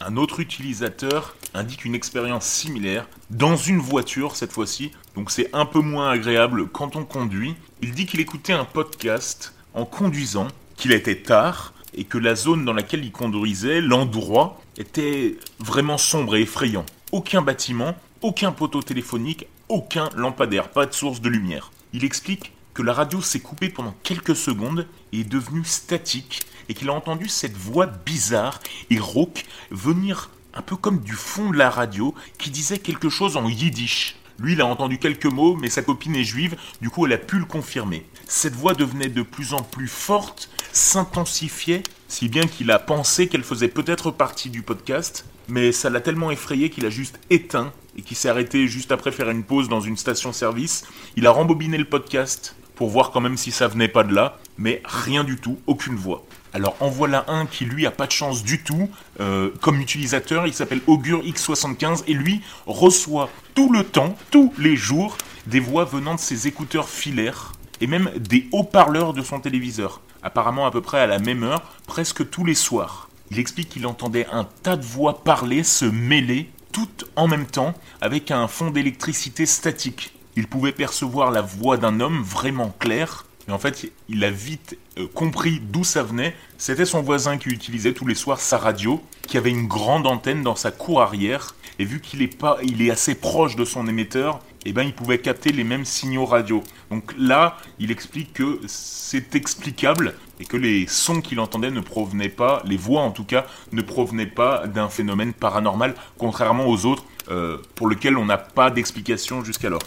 Un 0.00 0.16
autre 0.16 0.40
utilisateur 0.40 1.36
indique 1.54 1.84
une 1.84 1.94
expérience 1.94 2.46
similaire 2.46 3.06
dans 3.30 3.56
une 3.56 3.78
voiture 3.78 4.34
cette 4.34 4.52
fois-ci, 4.52 4.90
donc 5.14 5.30
c'est 5.30 5.48
un 5.52 5.64
peu 5.64 5.80
moins 5.80 6.10
agréable 6.10 6.68
quand 6.68 6.96
on 6.96 7.04
conduit. 7.04 7.54
Il 7.82 7.92
dit 7.92 8.06
qu'il 8.06 8.18
écoutait 8.20 8.52
un 8.52 8.64
podcast 8.64 9.54
en 9.74 9.84
conduisant, 9.84 10.48
qu'il 10.76 10.90
était 10.90 11.22
tard, 11.22 11.72
et 11.94 12.04
que 12.04 12.18
la 12.18 12.34
zone 12.34 12.64
dans 12.64 12.72
laquelle 12.72 13.04
il 13.04 13.12
conduisait, 13.12 13.80
l'endroit, 13.80 14.60
était 14.78 15.36
vraiment 15.58 15.98
sombre 15.98 16.36
et 16.36 16.42
effrayant. 16.42 16.86
Aucun 17.12 17.42
bâtiment, 17.42 17.94
aucun 18.22 18.52
poteau 18.52 18.82
téléphonique, 18.82 19.46
aucun 19.68 20.08
lampadaire, 20.16 20.70
pas 20.70 20.86
de 20.86 20.92
source 20.92 21.20
de 21.20 21.28
lumière. 21.28 21.72
Il 21.92 22.04
explique 22.04 22.52
que 22.74 22.82
la 22.82 22.92
radio 22.92 23.20
s'est 23.20 23.40
coupée 23.40 23.68
pendant 23.68 23.94
quelques 24.02 24.36
secondes 24.36 24.86
et 25.12 25.20
est 25.20 25.24
devenue 25.24 25.64
statique 25.64 26.40
et 26.68 26.74
qu'il 26.74 26.88
a 26.88 26.94
entendu 26.94 27.28
cette 27.28 27.56
voix 27.56 27.86
bizarre 27.86 28.60
et 28.90 28.98
rauque 28.98 29.44
venir 29.70 30.30
un 30.54 30.62
peu 30.62 30.76
comme 30.76 31.00
du 31.00 31.12
fond 31.12 31.50
de 31.50 31.56
la 31.56 31.70
radio 31.70 32.14
qui 32.38 32.50
disait 32.50 32.78
quelque 32.78 33.08
chose 33.08 33.36
en 33.36 33.48
yiddish. 33.48 34.16
Lui, 34.38 34.54
il 34.54 34.60
a 34.60 34.66
entendu 34.66 34.98
quelques 34.98 35.26
mots, 35.26 35.56
mais 35.56 35.70
sa 35.70 35.82
copine 35.82 36.16
est 36.16 36.24
juive, 36.24 36.56
du 36.80 36.90
coup 36.90 37.06
elle 37.06 37.12
a 37.12 37.18
pu 37.18 37.38
le 37.38 37.44
confirmer. 37.44 38.06
Cette 38.26 38.54
voix 38.54 38.74
devenait 38.74 39.08
de 39.08 39.22
plus 39.22 39.52
en 39.52 39.62
plus 39.62 39.88
forte, 39.88 40.48
s'intensifiait, 40.72 41.82
si 42.08 42.28
bien 42.28 42.46
qu'il 42.46 42.70
a 42.70 42.78
pensé 42.78 43.28
qu'elle 43.28 43.44
faisait 43.44 43.68
peut-être 43.68 44.10
partie 44.10 44.50
du 44.50 44.62
podcast, 44.62 45.24
mais 45.48 45.72
ça 45.72 45.90
l'a 45.90 46.00
tellement 46.00 46.30
effrayé 46.30 46.70
qu'il 46.70 46.86
a 46.86 46.90
juste 46.90 47.18
éteint 47.30 47.72
et 47.96 48.02
qu'il 48.02 48.16
s'est 48.16 48.28
arrêté 48.28 48.68
juste 48.68 48.92
après 48.92 49.12
faire 49.12 49.30
une 49.30 49.44
pause 49.44 49.68
dans 49.68 49.80
une 49.80 49.96
station-service. 49.96 50.84
Il 51.16 51.26
a 51.26 51.30
rembobiné 51.30 51.76
le 51.76 51.84
podcast 51.84 52.56
pour 52.74 52.88
voir 52.88 53.10
quand 53.10 53.20
même 53.20 53.36
si 53.36 53.50
ça 53.50 53.68
venait 53.68 53.88
pas 53.88 54.04
de 54.04 54.14
là, 54.14 54.38
mais 54.56 54.82
rien 54.84 55.24
du 55.24 55.36
tout, 55.36 55.58
aucune 55.66 55.96
voix. 55.96 56.24
Alors 56.54 56.76
en 56.80 56.88
voilà 56.88 57.24
un 57.28 57.46
qui 57.46 57.64
lui 57.64 57.86
a 57.86 57.90
pas 57.90 58.06
de 58.06 58.12
chance 58.12 58.44
du 58.44 58.62
tout 58.62 58.90
euh, 59.20 59.50
comme 59.60 59.80
utilisateur, 59.80 60.46
il 60.46 60.52
s'appelle 60.52 60.82
Augure 60.86 61.22
X75 61.22 62.02
et 62.06 62.14
lui 62.14 62.42
reçoit 62.66 63.30
tout 63.54 63.72
le 63.72 63.84
temps, 63.84 64.16
tous 64.30 64.52
les 64.58 64.76
jours, 64.76 65.16
des 65.46 65.60
voix 65.60 65.84
venant 65.84 66.14
de 66.14 66.20
ses 66.20 66.48
écouteurs 66.48 66.88
filaires 66.88 67.52
et 67.80 67.86
même 67.86 68.10
des 68.16 68.48
haut-parleurs 68.52 69.14
de 69.14 69.22
son 69.22 69.40
téléviseur, 69.40 70.02
apparemment 70.22 70.66
à 70.66 70.70
peu 70.70 70.82
près 70.82 71.00
à 71.00 71.06
la 71.06 71.18
même 71.18 71.42
heure, 71.42 71.62
presque 71.86 72.28
tous 72.28 72.44
les 72.44 72.54
soirs. 72.54 73.08
Il 73.30 73.38
explique 73.38 73.70
qu'il 73.70 73.86
entendait 73.86 74.26
un 74.30 74.46
tas 74.62 74.76
de 74.76 74.84
voix 74.84 75.24
parler, 75.24 75.64
se 75.64 75.86
mêler, 75.86 76.50
toutes 76.70 77.06
en 77.16 77.28
même 77.28 77.46
temps, 77.46 77.74
avec 78.00 78.30
un 78.30 78.46
fond 78.46 78.70
d'électricité 78.70 79.46
statique. 79.46 80.12
Il 80.36 80.48
pouvait 80.48 80.72
percevoir 80.72 81.30
la 81.30 81.40
voix 81.40 81.76
d'un 81.76 82.00
homme 82.00 82.22
vraiment 82.22 82.74
clair, 82.78 83.24
Mais 83.46 83.52
en 83.52 83.58
fait, 83.58 83.90
il 84.08 84.24
a 84.24 84.30
vite 84.30 84.78
euh, 84.98 85.06
compris 85.12 85.60
d'où 85.60 85.84
ça 85.84 86.02
venait. 86.02 86.34
C'était 86.58 86.84
son 86.84 87.02
voisin 87.02 87.38
qui 87.38 87.48
utilisait 87.48 87.92
tous 87.92 88.06
les 88.06 88.14
soirs 88.14 88.40
sa 88.40 88.58
radio, 88.58 89.02
qui 89.26 89.36
avait 89.36 89.50
une 89.50 89.66
grande 89.66 90.06
antenne 90.06 90.42
dans 90.42 90.56
sa 90.56 90.70
cour 90.70 91.02
arrière. 91.02 91.54
Et 91.78 91.84
vu 91.84 92.00
qu'il 92.00 92.22
est, 92.22 92.36
pas, 92.36 92.58
il 92.62 92.82
est 92.82 92.90
assez 92.90 93.14
proche 93.14 93.56
de 93.56 93.64
son 93.64 93.88
émetteur, 93.88 94.40
eh 94.64 94.72
ben, 94.72 94.82
il 94.82 94.92
pouvait 94.92 95.18
capter 95.18 95.50
les 95.50 95.64
mêmes 95.64 95.84
signaux 95.84 96.24
radio. 96.24 96.62
Donc 96.90 97.14
là, 97.18 97.56
il 97.78 97.90
explique 97.90 98.32
que 98.34 98.60
c'est 98.66 99.34
explicable 99.34 100.14
et 100.38 100.44
que 100.44 100.56
les 100.56 100.86
sons 100.86 101.20
qu'il 101.20 101.40
entendait 101.40 101.70
ne 101.70 101.80
provenaient 101.80 102.28
pas, 102.28 102.62
les 102.64 102.76
voix 102.76 103.02
en 103.02 103.10
tout 103.10 103.24
cas, 103.24 103.46
ne 103.72 103.82
provenaient 103.82 104.26
pas 104.26 104.66
d'un 104.66 104.88
phénomène 104.88 105.32
paranormal, 105.32 105.94
contrairement 106.18 106.66
aux 106.66 106.84
autres 106.84 107.04
euh, 107.30 107.58
pour 107.74 107.88
lesquels 107.88 108.16
on 108.16 108.26
n'a 108.26 108.38
pas 108.38 108.70
d'explication 108.70 109.42
jusqu'alors. 109.44 109.82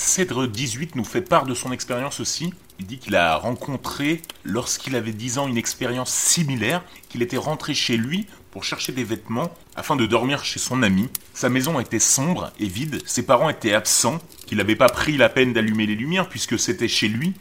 Cèdre 0.00 0.48
18 0.48 0.96
nous 0.96 1.04
fait 1.04 1.20
part 1.20 1.44
de 1.44 1.52
son 1.52 1.72
expérience 1.72 2.20
aussi. 2.20 2.54
Il 2.78 2.86
dit 2.86 2.98
qu'il 2.98 3.14
a 3.16 3.36
rencontré, 3.36 4.22
lorsqu'il 4.44 4.96
avait 4.96 5.12
10 5.12 5.36
ans, 5.36 5.46
une 5.46 5.58
expérience 5.58 6.10
similaire, 6.10 6.82
qu'il 7.10 7.20
était 7.20 7.36
rentré 7.36 7.74
chez 7.74 7.98
lui 7.98 8.26
pour 8.50 8.64
chercher 8.64 8.92
des 8.92 9.04
vêtements 9.04 9.52
afin 9.76 9.96
de 9.96 10.06
dormir 10.06 10.42
chez 10.42 10.58
son 10.58 10.82
ami. 10.82 11.10
Sa 11.34 11.50
maison 11.50 11.78
était 11.78 11.98
sombre 11.98 12.50
et 12.58 12.66
vide, 12.66 13.02
ses 13.04 13.24
parents 13.24 13.50
étaient 13.50 13.74
absents, 13.74 14.20
qu'il 14.46 14.56
n'avait 14.56 14.74
pas 14.74 14.88
pris 14.88 15.18
la 15.18 15.28
peine 15.28 15.52
d'allumer 15.52 15.84
les 15.84 15.96
lumières 15.96 16.30
puisque 16.30 16.58
c'était 16.58 16.88
chez 16.88 17.08
lui. 17.08 17.34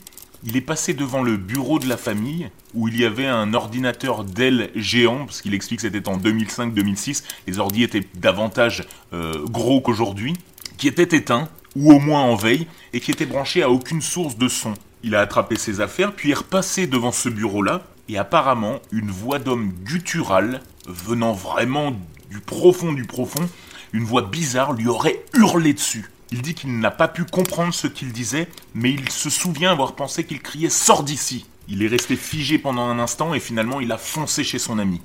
Il 0.44 0.58
est 0.58 0.62
passé 0.62 0.94
devant 0.94 1.24
le 1.24 1.38
bureau 1.38 1.80
de 1.80 1.88
la 1.88 1.98
famille 1.98 2.52
où 2.74 2.90
il 2.90 3.00
y 3.00 3.06
avait 3.06 3.26
un 3.26 3.54
ordinateur 3.54 4.26
Dell 4.26 4.70
géant, 4.76 5.26
parce 5.26 5.42
qu'il 5.42 5.54
explique 5.54 5.80
que 5.80 5.88
c'était 5.88 6.10
en 6.10 6.18
2005-2006, 6.18 7.24
les 7.48 7.58
ordi 7.58 7.84
étaient 7.84 8.06
davantage 8.16 8.86
euh, 9.14 9.46
gros 9.46 9.80
qu'aujourd'hui, 9.80 10.34
qui 10.78 10.90
était 10.90 11.16
éteint 11.16 11.50
ou 11.80 11.92
au 11.94 12.00
moins 12.00 12.22
en 12.22 12.36
veille, 12.36 12.68
et 12.94 13.00
qui 13.00 13.12
était 13.12 13.26
branché 13.26 13.64
à 13.64 13.70
aucune 13.70 14.02
source 14.02 14.38
de 14.38 14.48
son. 14.48 14.74
Il 15.02 15.16
a 15.16 15.22
attrapé 15.22 15.56
ses 15.56 15.80
affaires, 15.82 16.14
puis 16.14 16.32
est 16.32 16.36
repassé 16.36 16.86
devant 16.86 17.14
ce 17.14 17.30
bureau-là, 17.30 17.84
et 18.10 18.18
apparemment, 18.18 18.80
une 18.92 19.12
voix 19.12 19.40
d'homme 19.40 19.72
gutturale, 19.84 20.62
venant 20.88 21.34
vraiment 21.34 21.94
du 22.30 22.40
profond 22.40 22.92
du 22.92 23.06
profond, 23.06 23.48
une 23.94 24.04
voix 24.04 24.24
bizarre 24.24 24.74
lui 24.74 24.88
aurait 24.88 25.24
hurlé 25.34 25.74
dessus. 25.74 26.10
Il 26.32 26.42
dit 26.42 26.54
qu'il 26.54 26.78
n'a 26.80 26.92
pas 26.92 27.08
pu 27.08 27.24
comprendre 27.24 27.74
ce 27.74 27.88
qu'il 27.88 28.12
disait, 28.12 28.48
mais 28.76 28.92
il 28.92 29.10
se 29.10 29.30
souvient 29.30 29.72
avoir 29.72 29.96
pensé 29.96 30.26
qu'il 30.26 30.42
criait 30.42 30.70
Sors 30.70 31.04
d'ici 31.04 31.48
Il 31.68 31.82
est 31.82 31.88
resté 31.88 32.16
figé 32.16 32.60
pendant 32.60 32.84
un 32.84 33.00
instant 33.00 33.34
et 33.34 33.40
finalement 33.40 33.80
il 33.80 33.92
a 33.92 33.98
foncé 33.98 34.44
chez 34.44 34.60
son 34.60 34.78
ami. 34.78 35.02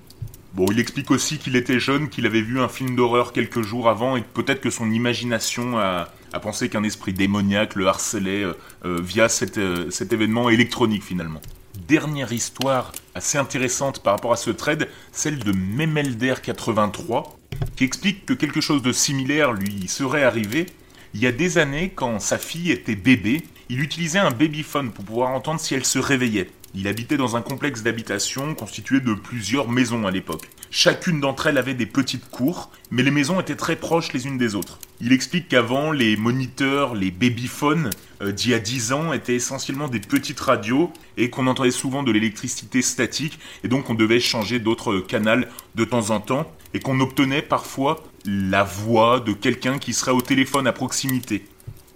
Bon, 0.54 0.66
il 0.70 0.78
explique 0.78 1.10
aussi 1.10 1.38
qu'il 1.38 1.56
était 1.56 1.80
jeune, 1.80 2.08
qu'il 2.08 2.26
avait 2.26 2.40
vu 2.40 2.60
un 2.60 2.68
film 2.68 2.94
d'horreur 2.94 3.32
quelques 3.32 3.62
jours 3.62 3.88
avant 3.88 4.16
et 4.16 4.22
peut-être 4.22 4.60
que 4.60 4.70
son 4.70 4.88
imagination 4.88 5.78
a, 5.78 6.08
à 6.32 6.38
penser 6.38 6.68
qu'un 6.68 6.84
esprit 6.84 7.12
démoniaque 7.12 7.74
le 7.74 7.88
harcelait 7.88 8.44
euh, 8.44 8.52
euh, 8.84 9.00
via 9.02 9.26
euh, 9.56 9.90
cet 9.90 10.12
événement 10.12 10.50
électronique 10.50 11.02
finalement. 11.02 11.40
Dernière 11.88 12.32
histoire 12.32 12.92
assez 13.16 13.36
intéressante 13.36 14.00
par 14.00 14.12
rapport 14.12 14.32
à 14.32 14.36
ce 14.36 14.50
trade, 14.50 14.88
celle 15.10 15.40
de 15.40 15.52
Memelder83, 15.52 17.32
qui 17.74 17.82
explique 17.82 18.24
que 18.24 18.32
quelque 18.32 18.60
chose 18.60 18.80
de 18.80 18.92
similaire 18.92 19.52
lui 19.52 19.88
serait 19.88 20.22
arrivé. 20.22 20.66
Il 21.14 21.20
y 21.20 21.26
a 21.26 21.32
des 21.32 21.58
années, 21.58 21.90
quand 21.92 22.20
sa 22.20 22.38
fille 22.38 22.70
était 22.70 22.94
bébé, 22.94 23.42
il 23.70 23.80
utilisait 23.80 24.20
un 24.20 24.30
babyphone 24.30 24.92
pour 24.92 25.04
pouvoir 25.04 25.30
entendre 25.30 25.58
si 25.58 25.74
elle 25.74 25.84
se 25.84 25.98
réveillait. 25.98 26.48
Il 26.76 26.88
habitait 26.88 27.16
dans 27.16 27.36
un 27.36 27.40
complexe 27.40 27.84
d'habitation 27.84 28.56
constitué 28.56 28.98
de 28.98 29.14
plusieurs 29.14 29.68
maisons 29.68 30.08
à 30.08 30.10
l'époque. 30.10 30.50
Chacune 30.72 31.20
d'entre 31.20 31.46
elles 31.46 31.56
avait 31.56 31.74
des 31.74 31.86
petites 31.86 32.28
cours, 32.28 32.68
mais 32.90 33.04
les 33.04 33.12
maisons 33.12 33.40
étaient 33.40 33.54
très 33.54 33.76
proches 33.76 34.12
les 34.12 34.26
unes 34.26 34.38
des 34.38 34.56
autres. 34.56 34.80
Il 35.00 35.12
explique 35.12 35.46
qu'avant, 35.46 35.92
les 35.92 36.16
moniteurs, 36.16 36.96
les 36.96 37.12
babyphones 37.12 37.90
euh, 38.22 38.32
d'il 38.32 38.50
y 38.50 38.54
a 38.54 38.58
10 38.58 38.92
ans 38.92 39.12
étaient 39.12 39.36
essentiellement 39.36 39.86
des 39.86 40.00
petites 40.00 40.40
radios 40.40 40.92
et 41.16 41.30
qu'on 41.30 41.46
entendait 41.46 41.70
souvent 41.70 42.02
de 42.02 42.10
l'électricité 42.10 42.82
statique 42.82 43.38
et 43.62 43.68
donc 43.68 43.88
on 43.88 43.94
devait 43.94 44.18
changer 44.18 44.58
d'autres 44.58 44.98
canaux 44.98 45.44
de 45.76 45.84
temps 45.84 46.10
en 46.10 46.18
temps 46.18 46.50
et 46.74 46.80
qu'on 46.80 46.98
obtenait 46.98 47.42
parfois 47.42 48.02
la 48.24 48.64
voix 48.64 49.20
de 49.20 49.32
quelqu'un 49.32 49.78
qui 49.78 49.92
serait 49.92 50.10
au 50.10 50.22
téléphone 50.22 50.66
à 50.66 50.72
proximité. 50.72 51.44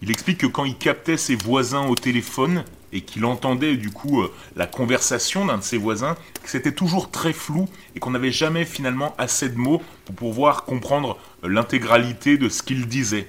Il 0.02 0.12
explique 0.12 0.38
que 0.38 0.46
quand 0.46 0.64
il 0.64 0.76
captait 0.76 1.16
ses 1.16 1.34
voisins 1.34 1.86
au 1.86 1.96
téléphone, 1.96 2.64
et 2.92 3.02
qu'il 3.02 3.24
entendait 3.24 3.76
du 3.76 3.90
coup 3.90 4.22
euh, 4.22 4.32
la 4.56 4.66
conversation 4.66 5.46
d'un 5.46 5.58
de 5.58 5.62
ses 5.62 5.78
voisins, 5.78 6.16
que 6.42 6.50
c'était 6.50 6.72
toujours 6.72 7.10
très 7.10 7.32
flou 7.32 7.68
et 7.94 8.00
qu'on 8.00 8.10
n'avait 8.10 8.32
jamais 8.32 8.64
finalement 8.64 9.14
assez 9.18 9.48
de 9.48 9.58
mots 9.58 9.82
pour 10.04 10.14
pouvoir 10.14 10.64
comprendre 10.64 11.18
euh, 11.44 11.48
l'intégralité 11.48 12.38
de 12.38 12.48
ce 12.48 12.62
qu'il 12.62 12.86
disait. 12.86 13.28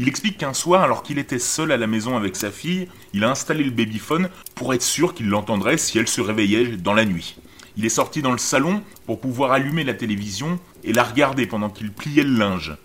Il 0.00 0.06
explique 0.06 0.38
qu'un 0.38 0.54
soir, 0.54 0.82
alors 0.82 1.02
qu'il 1.02 1.18
était 1.18 1.40
seul 1.40 1.72
à 1.72 1.76
la 1.76 1.88
maison 1.88 2.16
avec 2.16 2.36
sa 2.36 2.52
fille, 2.52 2.88
il 3.14 3.24
a 3.24 3.30
installé 3.30 3.64
le 3.64 3.72
babyphone 3.72 4.28
pour 4.54 4.72
être 4.72 4.82
sûr 4.82 5.12
qu'il 5.12 5.28
l'entendrait 5.28 5.76
si 5.76 5.98
elle 5.98 6.06
se 6.06 6.20
réveillait 6.20 6.76
dans 6.76 6.94
la 6.94 7.04
nuit. 7.04 7.36
Il 7.76 7.84
est 7.84 7.90
sorti 7.90 8.22
dans 8.22 8.32
le 8.32 8.38
salon 8.38 8.82
pour 9.06 9.20
pouvoir 9.20 9.52
allumer 9.52 9.82
la 9.82 9.94
télévision 9.94 10.60
et 10.84 10.92
la 10.92 11.02
regarder 11.02 11.46
pendant 11.46 11.68
qu'il 11.70 11.92
pliait 11.92 12.22
le 12.22 12.36
linge. 12.36 12.76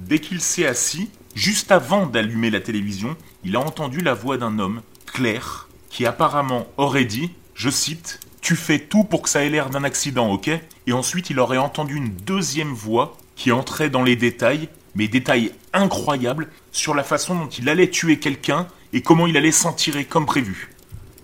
Dès 0.00 0.18
qu'il 0.18 0.40
s'est 0.40 0.66
assis, 0.66 1.08
juste 1.36 1.70
avant 1.70 2.06
d'allumer 2.06 2.50
la 2.50 2.60
télévision, 2.60 3.16
il 3.44 3.56
a 3.56 3.60
entendu 3.60 4.00
la 4.00 4.14
voix 4.14 4.36
d'un 4.36 4.58
homme, 4.58 4.82
clair, 5.06 5.65
qui 5.88 6.06
apparemment 6.06 6.66
aurait 6.76 7.04
dit, 7.04 7.30
je 7.54 7.70
cite, 7.70 8.20
Tu 8.40 8.54
fais 8.54 8.78
tout 8.78 9.02
pour 9.02 9.22
que 9.22 9.28
ça 9.28 9.44
ait 9.44 9.50
l'air 9.50 9.70
d'un 9.70 9.82
accident, 9.82 10.30
ok? 10.30 10.50
Et 10.86 10.92
ensuite 10.92 11.30
il 11.30 11.40
aurait 11.40 11.56
entendu 11.56 11.96
une 11.96 12.10
deuxième 12.10 12.72
voix 12.72 13.16
qui 13.34 13.50
entrait 13.50 13.90
dans 13.90 14.02
les 14.02 14.14
détails, 14.14 14.68
mais 14.94 15.08
détails 15.08 15.52
incroyables, 15.72 16.48
sur 16.70 16.94
la 16.94 17.02
façon 17.02 17.34
dont 17.34 17.48
il 17.48 17.68
allait 17.68 17.90
tuer 17.90 18.18
quelqu'un 18.18 18.68
et 18.92 19.02
comment 19.02 19.26
il 19.26 19.36
allait 19.36 19.52
s'en 19.52 19.72
tirer 19.72 20.04
comme 20.04 20.26
prévu. 20.26 20.70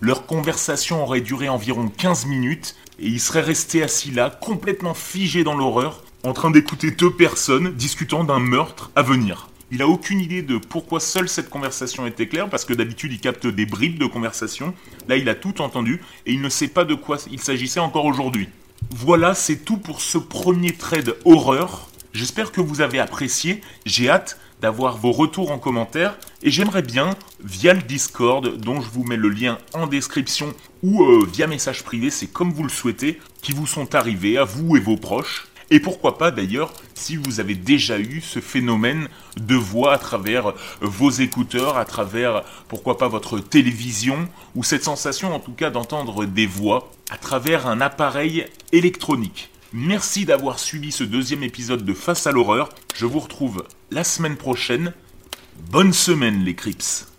Leur 0.01 0.25
conversation 0.25 1.01
aurait 1.01 1.21
duré 1.21 1.47
environ 1.47 1.87
15 1.87 2.25
minutes 2.25 2.75
et 2.99 3.07
il 3.07 3.19
serait 3.19 3.41
resté 3.41 3.81
assis 3.83 4.11
là, 4.11 4.29
complètement 4.29 4.93
figé 4.93 5.43
dans 5.43 5.55
l'horreur, 5.55 6.03
en 6.23 6.33
train 6.33 6.51
d'écouter 6.51 6.91
deux 6.91 7.11
personnes 7.11 7.73
discutant 7.73 8.23
d'un 8.23 8.39
meurtre 8.39 8.91
à 8.95 9.01
venir. 9.01 9.47
Il 9.73 9.81
a 9.81 9.87
aucune 9.87 10.21
idée 10.21 10.43
de 10.43 10.59
pourquoi 10.59 10.99
seule 10.99 11.27
cette 11.27 11.49
conversation 11.49 12.05
était 12.05 12.27
claire, 12.27 12.47
parce 12.47 12.63
que 12.63 12.75
d'habitude 12.75 13.11
il 13.11 13.19
capte 13.19 13.47
des 13.47 13.65
bribes 13.65 13.97
de 13.97 14.05
conversation. 14.05 14.75
Là, 15.09 15.17
il 15.17 15.27
a 15.29 15.33
tout 15.33 15.61
entendu 15.61 15.99
et 16.27 16.33
il 16.33 16.41
ne 16.41 16.49
sait 16.49 16.67
pas 16.67 16.85
de 16.85 16.93
quoi 16.93 17.17
il 17.31 17.41
s'agissait 17.41 17.79
encore 17.79 18.05
aujourd'hui. 18.05 18.49
Voilà, 18.91 19.33
c'est 19.33 19.65
tout 19.65 19.77
pour 19.77 20.01
ce 20.01 20.19
premier 20.19 20.73
trade 20.73 21.15
horreur. 21.25 21.89
J'espère 22.13 22.51
que 22.51 22.61
vous 22.61 22.81
avez 22.81 22.99
apprécié. 22.99 23.61
J'ai 23.83 24.11
hâte 24.11 24.39
d'avoir 24.61 24.95
vos 24.95 25.11
retours 25.11 25.49
en 25.49 25.57
commentaire 25.57 26.19
et 26.43 26.51
j'aimerais 26.51 26.83
bien, 26.83 27.15
via 27.43 27.73
le 27.73 27.81
Discord, 27.81 28.55
dont 28.57 28.79
je 28.79 28.91
vous 28.91 29.03
mets 29.03 29.17
le 29.17 29.29
lien 29.29 29.57
en 29.73 29.87
description 29.87 30.53
ou 30.83 31.03
euh, 31.03 31.25
via 31.33 31.47
message 31.47 31.81
privé, 31.81 32.11
c'est 32.11 32.27
comme 32.27 32.53
vous 32.53 32.63
le 32.63 32.69
souhaitez, 32.69 33.19
qui 33.41 33.53
vous 33.53 33.65
sont 33.65 33.95
arrivés 33.95 34.37
à 34.37 34.43
vous 34.43 34.77
et 34.77 34.79
vos 34.79 34.97
proches. 34.97 35.47
Et 35.73 35.79
pourquoi 35.79 36.19
pas 36.19 36.29
d'ailleurs 36.29 36.71
si 36.93 37.15
vous 37.15 37.39
avez 37.39 37.55
déjà 37.55 37.97
eu 37.97 38.21
ce 38.21 38.39
phénomène 38.39 39.07
de 39.37 39.55
voix 39.55 39.95
à 39.95 39.97
travers 39.97 40.53
vos 40.81 41.09
écouteurs, 41.09 41.79
à 41.79 41.85
travers 41.85 42.43
pourquoi 42.67 42.99
pas 42.99 43.07
votre 43.07 43.39
télévision, 43.39 44.29
ou 44.53 44.63
cette 44.63 44.83
sensation 44.83 45.33
en 45.33 45.39
tout 45.39 45.53
cas 45.53 45.71
d'entendre 45.71 46.25
des 46.25 46.45
voix 46.45 46.91
à 47.09 47.17
travers 47.17 47.65
un 47.65 47.81
appareil 47.81 48.45
électronique. 48.71 49.49
Merci 49.73 50.25
d'avoir 50.25 50.59
suivi 50.59 50.91
ce 50.91 51.03
deuxième 51.03 51.41
épisode 51.41 51.83
de 51.83 51.93
Face 51.95 52.27
à 52.27 52.31
l'horreur. 52.31 52.69
Je 52.93 53.07
vous 53.07 53.19
retrouve 53.19 53.63
la 53.89 54.03
semaine 54.03 54.37
prochaine. 54.37 54.93
Bonne 55.71 55.91
semaine 55.91 56.43
les 56.43 56.53
Crips 56.53 57.12